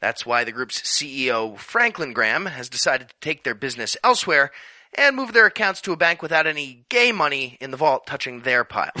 [0.00, 4.52] That's why the group's CEO, Franklin Graham, has decided to take their business elsewhere
[4.96, 8.40] and move their accounts to a bank without any gay money in the vault touching
[8.40, 8.90] their pile.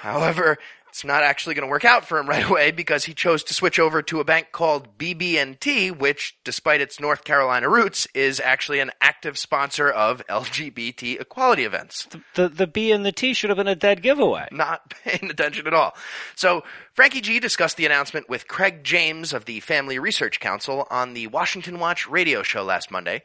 [0.00, 3.44] However, it's not actually going to work out for him right away because he chose
[3.44, 8.40] to switch over to a bank called BB&T, which, despite its North Carolina roots, is
[8.40, 12.08] actually an active sponsor of LGBT equality events.
[12.34, 14.48] The the B and the T should have been a dead giveaway.
[14.50, 15.94] Not paying attention at all.
[16.34, 21.14] So, Frankie G discussed the announcement with Craig James of the Family Research Council on
[21.14, 23.22] the Washington Watch radio show last Monday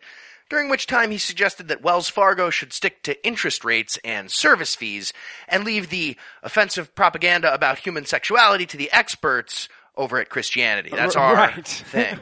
[0.53, 4.75] during which time he suggested that Wells Fargo should stick to interest rates and service
[4.75, 5.11] fees
[5.47, 10.91] and leave the offensive propaganda about human sexuality to the experts over at Christianity.
[10.91, 11.67] That's our Right.
[11.67, 12.19] thing.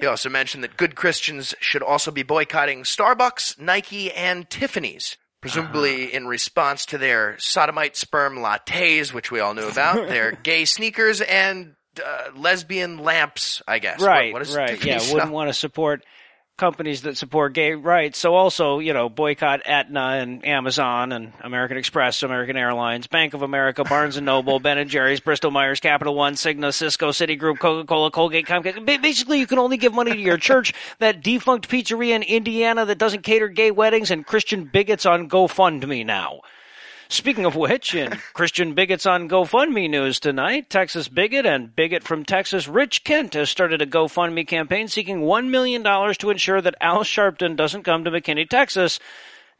[0.00, 5.16] he also mentioned that good Christians should also be boycotting Starbucks, Nike, and Tiffany's.
[5.40, 10.64] Presumably in response to their sodomite sperm lattes, which we all knew about, their gay
[10.64, 14.02] sneakers, and uh, lesbian lamps, I guess.
[14.02, 14.84] Right, what is right.
[14.84, 15.14] Yeah, sell?
[15.14, 16.04] wouldn't want to support
[16.60, 18.18] companies that support gay rights.
[18.18, 23.42] So also, you know, boycott Aetna and Amazon and American Express, American Airlines, Bank of
[23.42, 28.10] America, Barnes and Noble, Ben and Jerry's, Bristol Myers, Capital One, Cigna, Cisco, Citigroup, Coca-Cola,
[28.10, 28.84] Colgate, Comcast.
[29.02, 32.98] Basically, you can only give money to your church, that defunct pizzeria in Indiana that
[32.98, 36.40] doesn't cater gay weddings, and Christian bigots on GoFundMe now.
[37.12, 42.24] Speaking of which, in Christian Bigots on GoFundMe news tonight, Texas bigot and bigot from
[42.24, 47.00] Texas, Rich Kent, has started a GoFundMe campaign seeking $1 million to ensure that Al
[47.00, 49.00] Sharpton doesn't come to McKinney, Texas,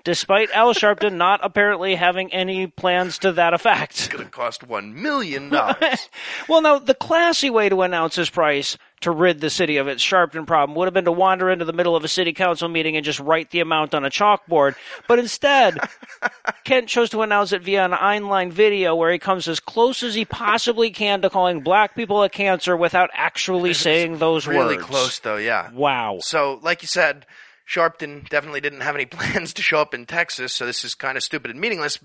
[0.05, 3.95] despite Al Sharpton not apparently having any plans to that effect.
[3.95, 5.51] It's going to cost 1 million.
[5.51, 6.09] dollars.
[6.49, 10.05] Well, now, the classy way to announce his price to rid the city of its
[10.05, 12.97] Sharpton problem would have been to wander into the middle of a city council meeting
[12.97, 14.75] and just write the amount on a chalkboard.
[15.09, 15.79] But instead,
[16.65, 20.15] Kent chose to announce it via an online video where he comes as close as
[20.15, 24.87] he possibly can to calling black people a cancer without actually saying those really words.
[24.87, 25.71] close, though, yeah.
[25.73, 26.19] Wow.
[26.23, 27.27] So, like you said,
[27.69, 31.17] Sharpton definitely didn't have any plans to show up in Texas, so this is kind
[31.17, 31.99] of stupid and meaningless.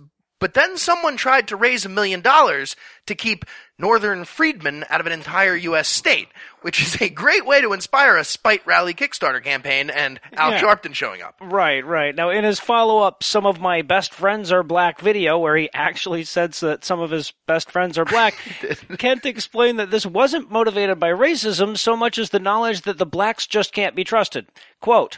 [0.46, 2.76] But then someone tried to raise a million dollars
[3.08, 3.46] to keep
[3.80, 5.88] Northern freedmen out of an entire U.S.
[5.88, 6.28] state,
[6.62, 10.62] which is a great way to inspire a spite rally Kickstarter campaign and Al Yeah.
[10.62, 11.34] Sharpton showing up.
[11.42, 12.14] Right, right.
[12.14, 15.68] Now, in his follow up, Some of My Best Friends Are Black video, where he
[15.74, 18.36] actually said that some of his best friends are black,
[19.00, 23.06] Kent explained that this wasn't motivated by racism so much as the knowledge that the
[23.08, 24.46] blacks just can't be trusted.
[24.80, 25.18] Quote,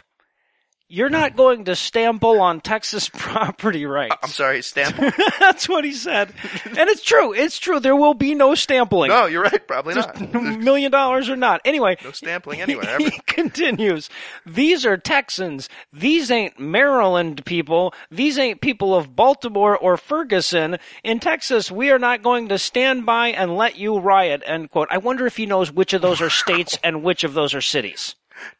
[0.90, 4.16] You're not going to stample on Texas property rights.
[4.22, 4.96] I'm sorry, stamp.
[5.38, 6.32] That's what he said.
[6.64, 7.34] And it's true.
[7.34, 7.78] It's true.
[7.78, 9.10] There will be no stampling.
[9.10, 10.18] no, you're right, probably not.
[10.32, 11.60] Million dollars or not.
[11.66, 12.88] Anyway, No stampling anywhere.
[12.88, 13.04] ever.
[13.10, 14.08] he continues.
[14.46, 15.68] These are Texans.
[15.92, 17.92] These ain't Maryland people.
[18.10, 20.78] These ain't people of Baltimore or Ferguson.
[21.04, 24.42] In Texas, we are not going to stand by and let you riot.
[24.46, 24.88] End quote.
[24.90, 27.60] I wonder if he knows which of those are states and which of those are
[27.60, 28.14] cities.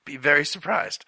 [0.04, 1.06] be very surprised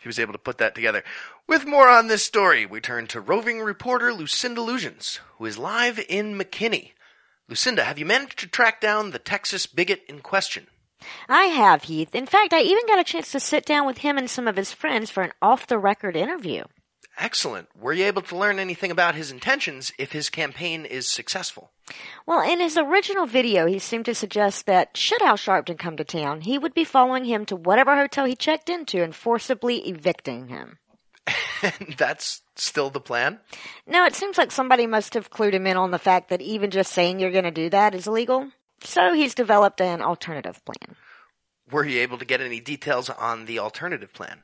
[0.00, 1.02] he was able to put that together.
[1.46, 5.98] With more on this story, we turn to roving reporter Lucinda Lugeons, who is live
[6.08, 6.92] in McKinney.
[7.48, 10.66] Lucinda, have you managed to track down the Texas bigot in question?
[11.28, 12.14] I have, Heath.
[12.14, 14.56] In fact, I even got a chance to sit down with him and some of
[14.56, 16.64] his friends for an off the record interview.
[17.18, 17.68] Excellent.
[17.76, 21.72] Were you able to learn anything about his intentions if his campaign is successful?
[22.26, 26.04] Well, in his original video, he seemed to suggest that should Al Sharpton come to
[26.04, 30.48] town, he would be following him to whatever hotel he checked into and forcibly evicting
[30.48, 30.78] him.
[31.62, 33.40] And that's still the plan?
[33.86, 36.70] No, it seems like somebody must have clued him in on the fact that even
[36.70, 38.48] just saying you're going to do that is illegal.
[38.82, 40.96] So he's developed an alternative plan.
[41.70, 44.42] Were you able to get any details on the alternative plan?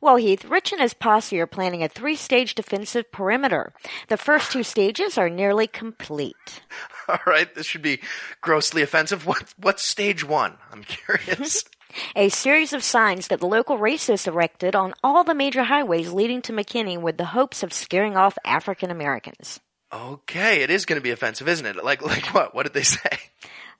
[0.00, 3.72] Well, Heath, Rich and his posse are planning a three stage defensive perimeter.
[4.08, 6.62] The first two stages are nearly complete.
[7.08, 8.00] All right, this should be
[8.40, 9.26] grossly offensive.
[9.26, 10.54] What what's stage 1?
[10.72, 11.64] I'm curious.
[12.16, 16.40] A series of signs that the local racists erected on all the major highways leading
[16.42, 19.60] to McKinney with the hopes of scaring off African Americans.
[19.92, 21.84] okay, it is going to be offensive, isn't it?
[21.84, 22.54] Like like what?
[22.54, 23.18] What did they say?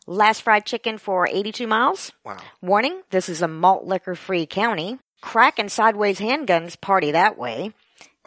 [0.07, 2.13] Last fried chicken for 82 miles.
[2.23, 2.37] Wow.
[2.61, 4.99] Warning, this is a malt liquor free county.
[5.23, 7.73] Crack and sideways handguns party that way.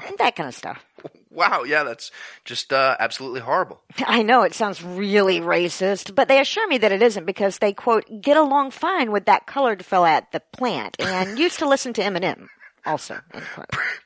[0.05, 0.83] And that kind of stuff.
[1.29, 2.11] Wow, yeah, that's
[2.45, 3.81] just uh, absolutely horrible.
[4.05, 7.73] I know it sounds really racist, but they assure me that it isn't because they,
[7.73, 11.93] quote, get along fine with that colored fella at the plant and used to listen
[11.93, 12.47] to Eminem
[12.85, 13.19] also.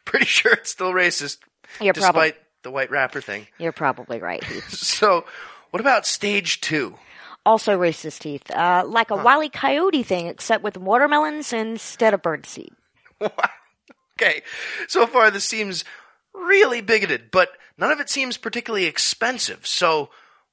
[0.06, 1.38] Pretty sure it's still racist,
[1.80, 3.48] You're despite probably, the white rapper thing.
[3.60, 4.44] you're probably right.
[4.70, 5.26] So,
[5.72, 6.96] what about stage two?
[7.46, 9.50] Also racist, teeth, Uh, like a Wile E.
[9.50, 12.70] Coyote thing, except with watermelons instead of birdseed.
[14.22, 14.42] Okay,
[14.90, 15.86] so far this seems
[16.34, 19.66] really bigoted, but none of it seems particularly expensive.
[19.66, 20.10] So,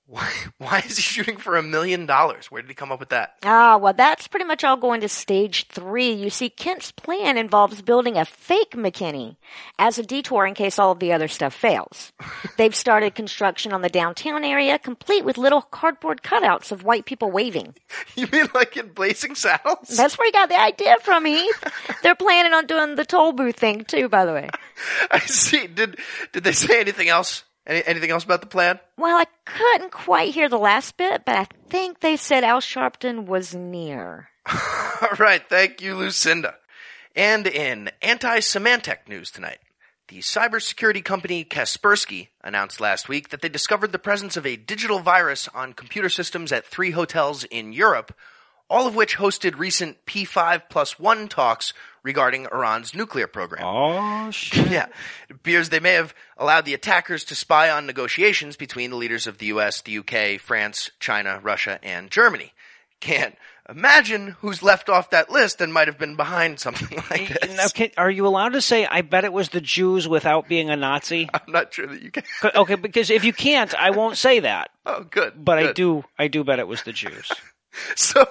[0.08, 2.50] Why, why is he shooting for a million dollars?
[2.50, 3.34] Where did he come up with that?
[3.42, 6.12] Ah, well, that's pretty much all going to stage three.
[6.12, 9.36] You see, Kent's plan involves building a fake McKinney
[9.78, 12.12] as a detour in case all of the other stuff fails.
[12.56, 17.30] They've started construction on the downtown area, complete with little cardboard cutouts of white people
[17.30, 17.74] waving.
[18.14, 19.88] You mean like in Blazing Saddles?
[19.88, 21.64] That's where he got the idea from, Heath.
[22.02, 24.48] They're planning on doing the toll booth thing too, by the way.
[25.10, 25.66] I see.
[25.66, 25.98] Did
[26.32, 27.44] did they say anything else?
[27.66, 28.78] Any, anything else about the plan?
[28.96, 33.26] Well, I couldn't quite hear the last bit, but I think they said Al Sharpton
[33.26, 34.28] was near.
[34.48, 36.54] All right, thank you, Lucinda.
[37.14, 39.58] And in anti-Symantec news tonight,
[40.08, 45.00] the cybersecurity company Kaspersky announced last week that they discovered the presence of a digital
[45.00, 48.14] virus on computer systems at three hotels in Europe,
[48.68, 53.64] all of which hosted recent P5 plus one talks regarding Iran's nuclear program.
[53.64, 54.70] Oh, shit.
[54.70, 54.86] Yeah.
[55.28, 59.26] It appears they may have allowed the attackers to spy on negotiations between the leaders
[59.26, 62.52] of the US, the UK, France, China, Russia, and Germany.
[63.00, 63.36] Can't
[63.68, 67.56] imagine who's left off that list and might have been behind something like this.
[67.56, 70.70] Now, can, are you allowed to say, I bet it was the Jews without being
[70.70, 71.28] a Nazi?
[71.34, 72.22] I'm not sure that you can.
[72.54, 74.70] okay, because if you can't, I won't say that.
[74.86, 75.44] Oh, good.
[75.44, 77.30] But I do, I do bet it was the Jews.
[77.96, 78.26] So,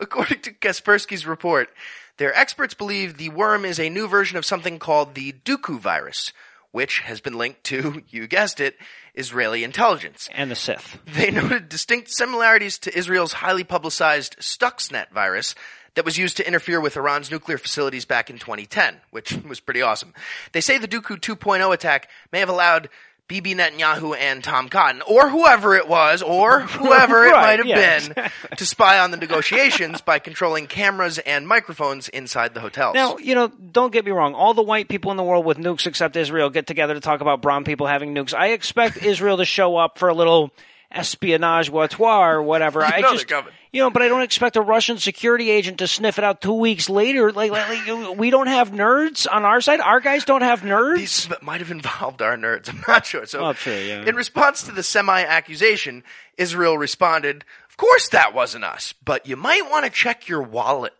[0.00, 1.70] according to Kaspersky's report,
[2.16, 6.32] their experts believe the worm is a new version of something called the Duqu virus,
[6.72, 8.76] which has been linked to, you guessed it,
[9.14, 10.28] Israeli intelligence.
[10.32, 10.98] And the Sith.
[11.06, 15.54] They noted distinct similarities to Israel's highly publicized Stuxnet virus
[15.94, 19.82] that was used to interfere with Iran's nuclear facilities back in 2010, which was pretty
[19.82, 20.14] awesome.
[20.52, 22.88] They say the Duqu 2.0 attack may have allowed
[23.28, 27.98] Bibi Netanyahu and Tom Cotton, or whoever it was, or whoever it might have yeah,
[27.98, 32.94] been, to spy on the negotiations by controlling cameras and microphones inside the hotels.
[32.94, 34.34] Now, you know, don't get me wrong.
[34.34, 37.20] All the white people in the world with nukes except Israel get together to talk
[37.20, 38.32] about brown people having nukes.
[38.32, 40.50] I expect Israel to show up for a little
[40.90, 42.82] espionage or whatever.
[42.84, 43.30] I know just,
[43.72, 46.54] you know, but I don't expect a Russian security agent to sniff it out two
[46.54, 47.30] weeks later.
[47.32, 49.80] Like, like, like, we don't have nerds on our side.
[49.80, 50.96] Our guys don't have nerds.
[50.96, 52.68] These might have involved our nerds.
[52.72, 53.26] I'm not sure.
[53.26, 54.06] So, true, yeah.
[54.06, 56.04] in response to the semi-accusation,
[56.36, 60.94] Israel responded, "Of course that wasn't us, but you might want to check your wallet."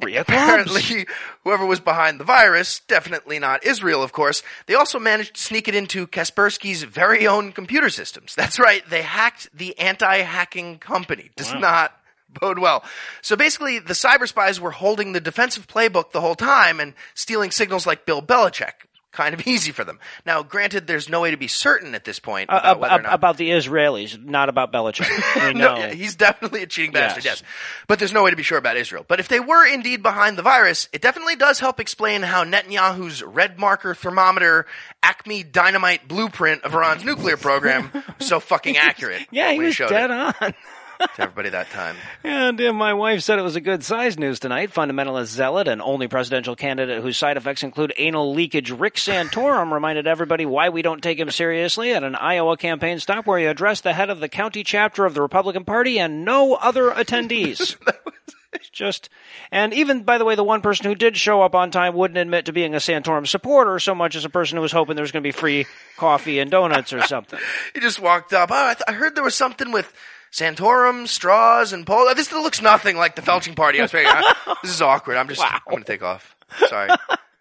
[0.00, 1.06] Three Apparently,
[1.44, 5.68] whoever was behind the virus, definitely not Israel, of course, they also managed to sneak
[5.68, 8.34] it into Kaspersky's very own computer systems.
[8.34, 11.30] That's right, they hacked the anti-hacking company.
[11.36, 11.92] Does not
[12.40, 12.84] bode well.
[13.22, 17.50] So basically, the cyber spies were holding the defensive playbook the whole time and stealing
[17.50, 18.85] signals like Bill Belichick.
[19.16, 19.98] Kind of easy for them.
[20.26, 23.02] Now, granted, there's no way to be certain at this point Uh, about or ab-
[23.04, 25.08] not about the Israelis, not about Belichick.
[25.46, 25.74] We know.
[25.74, 27.40] no, yeah, he's definitely a cheating bastard, Yes.
[27.40, 27.50] yes.
[27.88, 29.06] But there's no way to be sure about Israel.
[29.08, 33.22] But if they were indeed behind the virus, it definitely does help explain how Netanyahu's
[33.22, 34.66] red marker thermometer
[35.02, 39.26] Acme dynamite blueprint of Iran's nuclear program was so fucking accurate.
[39.30, 40.54] yeah, he was dead it on.
[40.98, 41.96] To everybody that time.
[42.24, 44.72] And uh, my wife said it was a good size news tonight.
[44.72, 50.06] Fundamentalist zealot and only presidential candidate whose side effects include anal leakage, Rick Santorum reminded
[50.06, 53.84] everybody why we don't take him seriously at an Iowa campaign stop where he addressed
[53.84, 57.76] the head of the county chapter of the Republican Party and no other attendees.
[58.72, 59.08] Just,
[59.50, 62.18] and even by the way, the one person who did show up on time wouldn't
[62.18, 65.02] admit to being a Santorum supporter so much as a person who was hoping there
[65.02, 67.38] was going to be free coffee and donuts or something.
[67.74, 68.50] He just walked up.
[68.50, 69.92] Oh, I, th- I heard there was something with
[70.36, 72.12] Santorum, straws, and pole.
[72.14, 73.78] This looks nothing like the felching party.
[73.78, 75.16] I was I- this is awkward.
[75.16, 76.36] I'm just, I'm going to take off.
[76.68, 76.90] Sorry.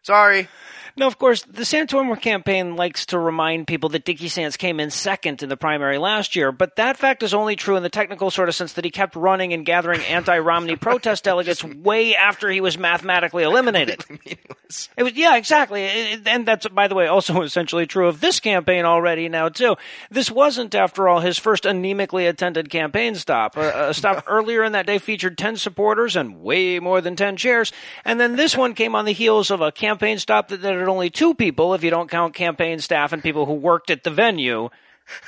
[0.02, 0.48] Sorry.
[0.98, 4.90] Now, of course, the Santorum campaign likes to remind people that Dickie Sands came in
[4.90, 8.32] second in the primary last year, but that fact is only true in the technical
[8.32, 12.62] sort of sense that he kept running and gathering anti-Romney protest delegates way after he
[12.62, 14.04] was mathematically eliminated.
[14.98, 15.84] It was, yeah, exactly.
[15.84, 19.76] It- and that's, by the way, also essentially true of this campaign already now, too.
[20.10, 23.58] This wasn't, after all, his first anemically attended campaign stop.
[23.58, 27.36] A, a stop earlier in that day featured 10 supporters and way more than 10
[27.36, 27.74] chairs.
[28.06, 31.10] And then this one came on the heels of a campaign stop that, that only
[31.10, 34.70] two people, if you don't count campaign staff and people who worked at the venue.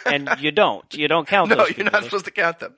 [0.05, 0.91] And you don't.
[0.95, 1.57] You don't count them.
[1.59, 2.73] No, those you're not supposed to count them.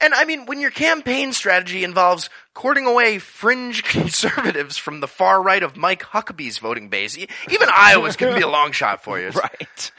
[0.00, 5.42] And I mean, when your campaign strategy involves courting away fringe conservatives from the far
[5.42, 9.18] right of Mike Huckabee's voting base, even Iowa's going to be a long shot for
[9.18, 9.30] you.
[9.38, 9.90] Right.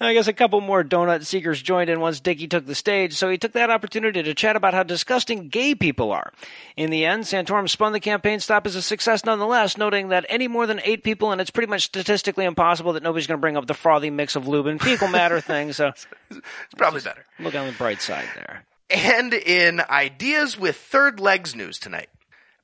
[0.00, 3.28] I guess a couple more donut seekers joined in once Dickie took the stage, so
[3.28, 6.32] he took that opportunity to chat about how disgusting gay people are.
[6.76, 10.48] In the end, Santorum spun the campaign stop as a success nonetheless, noting that any
[10.48, 13.56] more than eight people, and it's pretty much statistically impossible that nobody's going to bring
[13.58, 15.92] up the frothy mix of lube and fecal matter thing, so
[16.30, 16.40] It's
[16.76, 17.24] probably better.
[17.38, 18.64] look on the bright side there.
[18.90, 22.08] And in Ideas with Third Legs news tonight,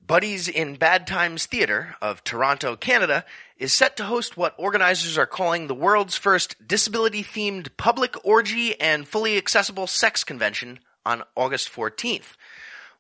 [0.05, 3.25] Buddies in Bad Times Theatre of Toronto, Canada,
[3.59, 8.79] is set to host what organizers are calling the world's first disability themed public orgy
[8.81, 12.37] and fully accessible sex convention on August 14th,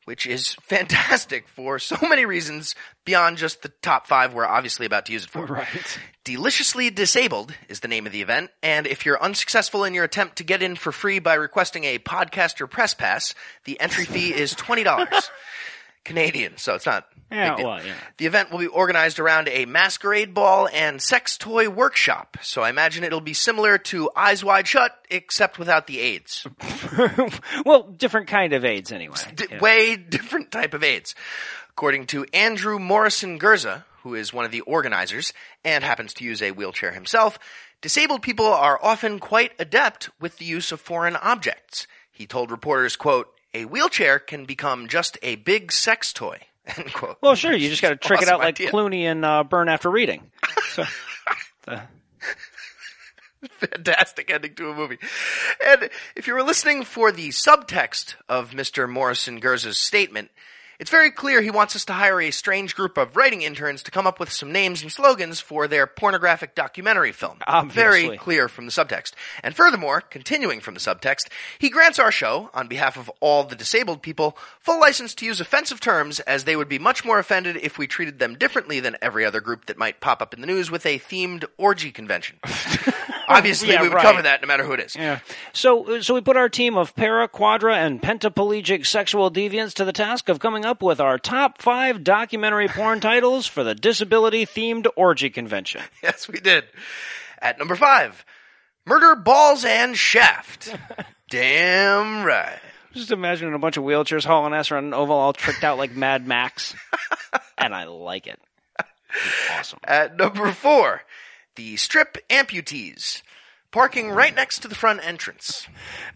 [0.06, 5.04] which is fantastic for so many reasons beyond just the top five we're obviously about
[5.06, 5.44] to use it for.
[5.44, 5.98] Right.
[6.24, 10.36] Deliciously Disabled is the name of the event, and if you're unsuccessful in your attempt
[10.36, 13.34] to get in for free by requesting a podcaster press pass,
[13.64, 15.28] the entry fee is $20.
[16.06, 17.06] Canadian, so it's not.
[17.30, 17.94] Yeah, well, yeah.
[18.18, 22.70] The event will be organized around a masquerade ball and sex toy workshop, so I
[22.70, 26.46] imagine it'll be similar to Eyes Wide Shut, except without the AIDS.
[27.66, 29.16] well, different kind of AIDS anyway.
[29.34, 29.58] D- Yeah.
[29.60, 31.14] Way different type of AIDS.
[31.70, 35.32] According to Andrew Morrison Gurza, who is one of the organizers
[35.64, 37.38] and happens to use a wheelchair himself,
[37.80, 41.86] disabled people are often quite adept with the use of foreign objects.
[42.12, 46.38] He told reporters, quote, a wheelchair can become just a big sex toy,
[46.76, 47.16] end quote.
[47.20, 47.52] Well, sure.
[47.54, 48.70] You just got to trick it Awesome out like idea.
[48.70, 50.30] Clooney in uh, Burn After Reading.
[50.72, 50.84] So,
[51.64, 51.82] the-
[53.58, 54.98] fantastic ending to a movie.
[55.64, 58.88] And if you were listening for the subtext of Mr.
[58.90, 60.30] Morrison Gurza's statement,
[60.78, 63.90] it's very clear he wants us to hire a strange group of writing interns to
[63.90, 67.38] come up with some names and slogans for their pornographic documentary film.
[67.46, 67.82] Obviously.
[67.82, 69.12] Very clear from the subtext.
[69.42, 73.56] And furthermore, continuing from the subtext, he grants our show, on behalf of all the
[73.56, 77.56] disabled people, full license to use offensive terms as they would be much more offended
[77.56, 80.46] if we treated them differently than every other group that might pop up in the
[80.46, 82.38] news with a themed orgy convention.
[83.28, 84.02] Obviously, Yeah, we would right.
[84.04, 84.94] cover that no matter who it is.
[84.94, 85.18] yeah.
[85.52, 89.84] So, uh, so we put our team of para, quadra, and pentaplegic sexual deviants to
[89.84, 94.86] the task of coming up with our top five documentary porn titles for the disability-themed
[94.96, 95.82] orgy convention.
[96.02, 96.64] Yes, we did.
[97.40, 98.24] At number five,
[98.84, 100.76] Murder Balls and Shaft.
[101.30, 102.58] Damn right.
[102.92, 105.94] Just imagining a bunch of wheelchairs hauling ass around an oval, all tricked out like
[105.94, 106.74] Mad Max,
[107.58, 108.40] and I like it.
[108.78, 109.80] It's awesome.
[109.84, 111.02] At number four,
[111.56, 113.22] the Strip Amputees.
[113.76, 115.66] Parking right next to the front entrance.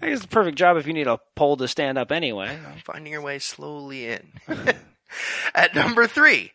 [0.00, 2.58] I guess it's the perfect job if you need a pole to stand up anyway.
[2.86, 4.32] Finding your way slowly in.
[5.54, 6.52] At number three,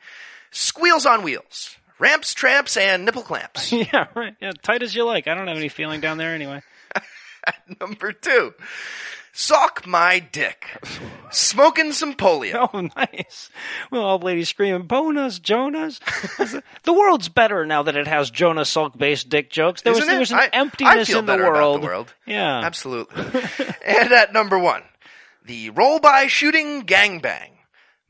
[0.49, 1.77] Squeals on Wheels.
[1.99, 3.71] Ramps, tramps, and nipple clamps.
[3.71, 4.33] yeah, right.
[4.41, 5.27] Yeah, tight as you like.
[5.27, 6.63] I don't have any feeling down there anyway.
[6.95, 8.55] At number two,
[9.37, 10.65] Sock My Dick.
[11.29, 12.69] Smoking some polio.
[12.73, 13.49] Oh, nice.
[13.91, 15.99] Well, old lady screaming, bonus, Jonas.
[16.83, 19.81] the world's better now that it has Jonas Salk based dick jokes.
[19.81, 21.81] There was, Isn't there was an I- emptiness I feel in the better about world.
[21.81, 22.13] the world.
[22.25, 22.59] Yeah.
[22.63, 23.23] Absolutely.
[23.85, 24.83] and at number one,
[25.45, 27.49] the roll by shooting gangbang.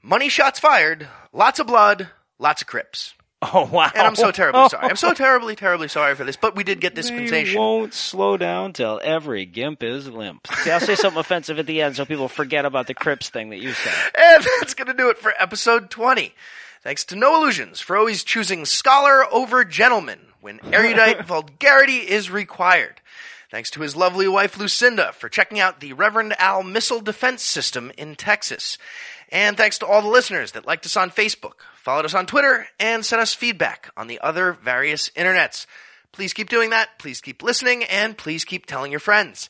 [0.04, 2.08] Money shots fired, lots of blood,
[2.38, 3.15] lots of crips.
[3.54, 3.92] Oh, wow.
[3.94, 4.88] And I'm so terribly sorry.
[4.90, 7.60] I'm so terribly, terribly sorry for this, but we did get They dispensation.
[7.60, 10.48] won't slow down till every gimp is limp.
[10.64, 13.50] See, I'll say something offensive at the end so people forget about the Crips thing
[13.52, 13.94] that you said.
[14.18, 16.34] And that's going to do it for episode 20.
[16.82, 23.02] Thanks to Noah Lugeons for always choosing scholar over gentleman when erudite vulgarity is required.
[23.52, 27.92] Thanks to his lovely wife Lucinda for checking out the Reverend Al Missile Defense System
[27.98, 28.78] in Texas.
[29.30, 32.68] And thanks to all the listeners that liked us on Facebook, followed us on Twitter,
[32.80, 35.66] and sent us feedback on the other various internets.
[36.12, 39.50] Please keep doing that, please keep listening, and please keep telling your friends.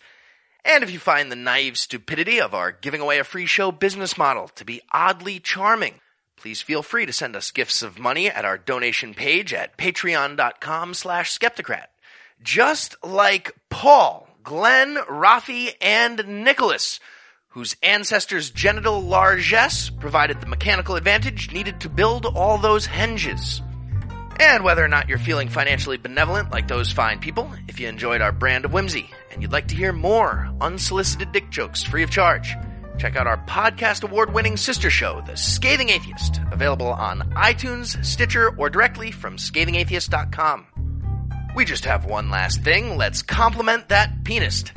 [0.63, 4.17] And if you find the naive stupidity of our giving away a free show business
[4.17, 5.95] model to be oddly charming,
[6.37, 10.95] please feel free to send us gifts of money at our donation page at patreon.com
[10.95, 11.85] slash skepticrat.
[12.41, 16.99] Just like Paul, Glenn, Rafi, and Nicholas,
[17.55, 23.61] whose ancestors' genital largesse provided the mechanical advantage needed to build all those henges.
[24.41, 28.19] And whether or not you're feeling financially benevolent like those fine people, if you enjoyed
[28.19, 32.09] our brand of whimsy and you'd like to hear more unsolicited dick jokes free of
[32.09, 32.57] charge,
[32.97, 38.53] check out our podcast award winning sister show, The Scathing Atheist, available on iTunes, Stitcher,
[38.57, 40.67] or directly from scathingatheist.com.
[41.55, 42.97] We just have one last thing.
[42.97, 44.73] Let's compliment that pianist.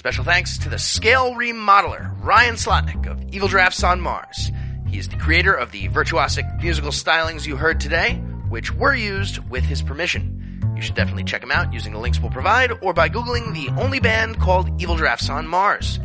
[0.00, 4.50] Special thanks to the scale remodeler, Ryan Slotnick of Evil Giraffes on Mars.
[4.88, 8.14] He is the creator of the virtuosic musical stylings you heard today,
[8.48, 10.72] which were used with his permission.
[10.74, 13.68] You should definitely check him out using the links we'll provide or by Googling the
[13.78, 16.00] only band called Evil Giraffes on Mars.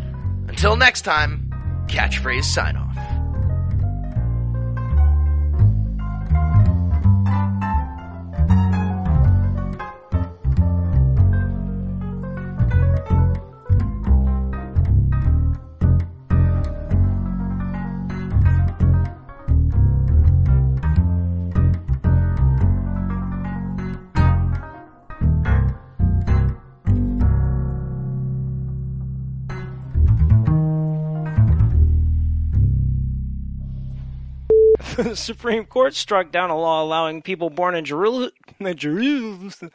[0.50, 1.50] Until next time,
[1.88, 2.85] catchphrase sign off.
[35.04, 38.32] the Supreme Court struck down a law allowing people born in Jerusalem.
[38.76, 39.72] Jerusalem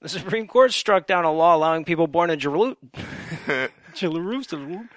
[0.00, 2.76] the Supreme Court struck down a law allowing people born in Jerusalem.
[3.94, 4.88] Jerusalem.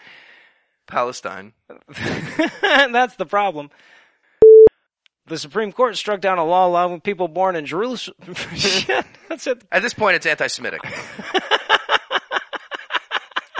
[0.87, 1.53] Palestine.
[2.61, 3.71] That's the problem.
[5.25, 8.17] The Supreme Court struck down a law allowing people born in Jerusalem.
[9.27, 9.63] That's it.
[9.71, 10.81] At this point, it's anti-Semitic.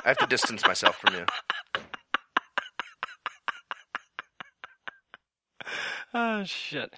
[0.04, 1.26] I have to distance myself from you.
[6.14, 6.94] Oh shit.